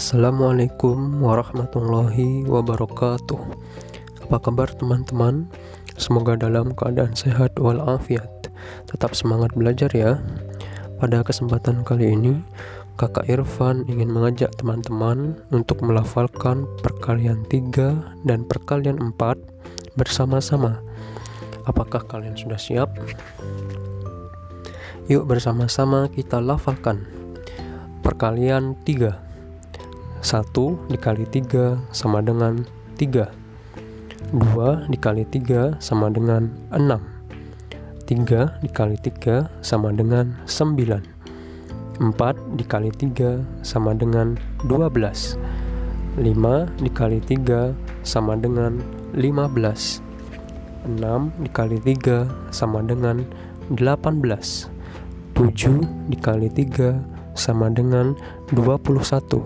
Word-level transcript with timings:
Assalamualaikum 0.00 1.22
warahmatullahi 1.22 2.42
wabarakatuh 2.42 3.38
Apa 4.26 4.42
kabar 4.42 4.72
teman-teman? 4.74 5.46
Semoga 6.00 6.32
dalam 6.32 6.72
keadaan 6.72 7.12
sehat 7.12 7.60
walafiat. 7.60 8.48
Tetap 8.88 9.12
semangat 9.12 9.52
belajar 9.52 9.92
ya. 9.92 10.16
Pada 10.96 11.20
kesempatan 11.20 11.84
kali 11.84 12.16
ini 12.16 12.40
Kakak 12.96 13.28
Irfan 13.28 13.84
ingin 13.84 14.12
mengajak 14.12 14.52
teman-teman 14.60 15.36
Untuk 15.52 15.80
melafalkan 15.80 16.68
perkalian 16.80 17.44
3 17.52 18.24
dan 18.24 18.48
perkalian 18.48 18.96
4 18.96 19.36
Bersama-sama. 19.92 20.80
Apakah 21.68 22.08
kalian 22.08 22.32
sudah 22.32 22.56
siap? 22.56 22.88
Yuk 25.12 25.28
bersama-sama 25.28 26.08
kita 26.08 26.40
lafalkan. 26.40 27.04
Perkalian 28.00 28.72
3 28.88 29.20
1 30.24 30.48
dikali 30.88 31.28
3 31.28 31.76
sama 31.92 32.24
dengan 32.24 32.64
3 32.96 33.39
2 34.30 34.86
dikali 34.86 35.26
3 35.26 35.82
sama 35.82 36.06
dengan 36.06 36.54
6 36.70 37.02
3 38.06 38.62
dikali 38.62 38.94
3 38.94 39.50
sama 39.58 39.90
dengan 39.90 40.38
9 40.46 41.02
4 41.98 42.14
dikali 42.54 42.90
3 42.94 43.66
sama 43.66 43.90
dengan 43.98 44.38
12 44.70 45.34
5 46.14 46.22
dikali 46.78 47.18
3 47.26 47.74
sama 48.06 48.38
dengan 48.38 48.78
15 49.18 49.98
6 50.86 51.42
dikali 51.42 51.78
3 51.82 52.54
sama 52.54 52.86
dengan 52.86 53.26
18 53.74 53.74
7 53.74 54.70
dikali 56.06 56.48
3 56.54 57.34
sama 57.34 57.66
dengan 57.74 58.14
21 58.54 59.42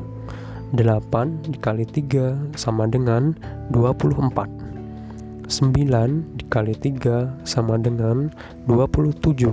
8 0.76 1.52
dikali 1.56 1.84
3 1.88 2.56
sama 2.56 2.84
dengan 2.84 3.32
24 3.72 4.63
9 5.48 6.40
dikali 6.40 6.72
3 6.76 7.44
sama 7.44 7.76
dengan 7.76 8.32
27 8.68 9.52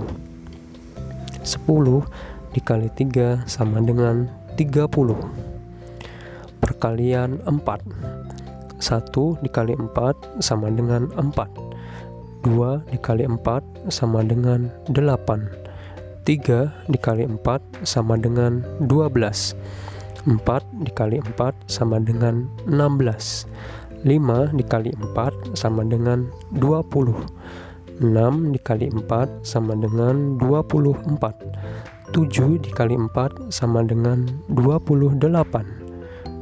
dikali 2.56 2.88
3 2.88 3.44
sama 3.48 3.78
dengan 3.84 4.28
30 4.56 4.88
Perkalian 6.62 7.42
4 7.44 7.60
1 8.80 9.44
dikali 9.44 9.74
4 9.76 10.42
sama 10.42 10.68
dengan 10.72 11.08
4 11.14 11.62
2 12.46 12.90
dikali 12.90 13.24
4 13.28 13.92
sama 13.92 14.20
dengan 14.26 14.70
8 14.90 16.26
3 16.26 16.90
dikali 16.90 17.24
4 17.26 17.86
sama 17.86 18.14
dengan 18.18 18.62
12 18.82 19.54
4 20.22 20.86
dikali 20.86 21.18
4 21.18 21.54
sama 21.66 21.98
dengan 21.98 22.46
16 22.70 23.46
5 24.02 24.58
dikali 24.58 24.90
4 25.14 25.54
sama 25.54 25.86
dengan 25.86 26.26
20 26.58 28.02
6 28.02 28.50
dikali 28.50 28.90
4 28.90 29.46
sama 29.46 29.78
dengan 29.78 30.34
24 30.42 31.14
7 32.10 32.66
dikali 32.66 32.98
4 32.98 33.54
sama 33.54 33.86
dengan 33.86 34.26
28 34.50 35.22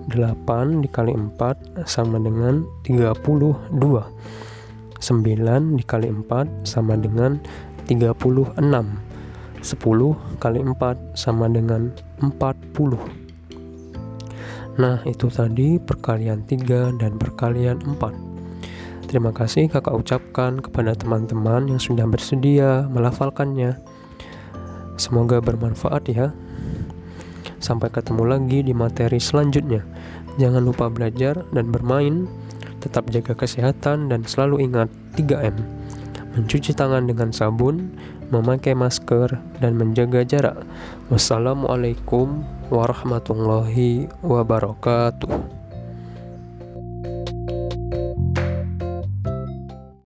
8 0.08 0.82
dikali 0.82 1.12
4 1.12 1.84
sama 1.84 2.16
dengan 2.16 2.64
32 2.82 3.76
9 3.76 5.76
dikali 5.76 6.08
4 6.08 6.64
sama 6.64 6.96
dengan 6.96 7.36
36 7.84 8.56
10 9.60 10.40
kali 10.40 10.64
4 10.64 11.12
sama 11.12 11.44
dengan 11.52 11.92
40 12.24 13.28
Nah, 14.80 15.04
itu 15.04 15.28
tadi 15.28 15.76
perkalian 15.76 16.48
3 16.48 16.96
dan 16.96 17.20
perkalian 17.20 17.84
4. 17.84 18.00
Terima 19.12 19.28
kasih 19.28 19.68
kakak 19.68 19.92
ucapkan 19.92 20.56
kepada 20.56 20.96
teman-teman 20.96 21.68
yang 21.68 21.76
sudah 21.76 22.08
bersedia 22.08 22.88
melafalkannya. 22.88 23.76
Semoga 24.96 25.44
bermanfaat 25.44 26.08
ya. 26.08 26.32
Sampai 27.60 27.92
ketemu 27.92 28.24
lagi 28.24 28.64
di 28.64 28.72
materi 28.72 29.20
selanjutnya. 29.20 29.84
Jangan 30.40 30.64
lupa 30.64 30.88
belajar 30.88 31.44
dan 31.52 31.68
bermain. 31.68 32.24
Tetap 32.80 33.12
jaga 33.12 33.36
kesehatan 33.36 34.08
dan 34.08 34.24
selalu 34.24 34.64
ingat 34.64 34.88
3M. 35.12 35.79
Mencuci 36.30 36.70
tangan 36.72 37.10
dengan 37.10 37.34
sabun, 37.34 37.90
memakai 38.30 38.72
masker, 38.78 39.34
dan 39.58 39.72
menjaga 39.74 40.22
jarak. 40.22 40.62
Wassalamualaikum 41.10 42.46
warahmatullahi 42.70 44.06
wabarakatuh. 44.22 45.59